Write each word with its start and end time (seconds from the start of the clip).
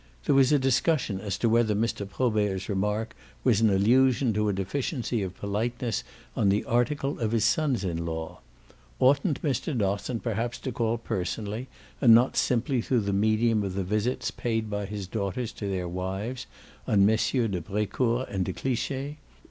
There 0.25 0.33
was 0.33 0.51
a 0.51 0.57
discussion 0.57 1.21
as 1.21 1.37
to 1.37 1.47
whether 1.47 1.75
Mr. 1.75 2.09
Probert's 2.09 2.67
remark 2.67 3.15
was 3.43 3.61
an 3.61 3.69
allusion 3.69 4.33
to 4.33 4.49
a 4.49 4.53
deficiency 4.53 5.21
of 5.21 5.37
politeness 5.37 6.03
on 6.35 6.49
the 6.49 6.65
article 6.65 7.19
of 7.19 7.33
his 7.33 7.45
sons 7.45 7.83
in 7.83 8.03
law. 8.03 8.39
Oughtn't 8.97 9.43
Mr. 9.43 9.77
Dosson 9.77 10.19
perhaps 10.19 10.57
to 10.61 10.71
call 10.71 10.97
personally, 10.97 11.67
and 12.01 12.15
not 12.15 12.35
simply 12.35 12.81
through 12.81 13.01
the 13.01 13.13
medium 13.13 13.61
of 13.61 13.75
the 13.75 13.83
visits 13.83 14.31
paid 14.31 14.71
by 14.71 14.87
his 14.87 15.05
daughters 15.05 15.51
to 15.51 15.67
their 15.69 15.87
wives, 15.87 16.47
on 16.87 17.05
Messieurs 17.05 17.51
de 17.51 17.61
Brecourt 17.61 18.27
and 18.29 18.43
de 18.45 18.53
Cliche? 18.53 19.17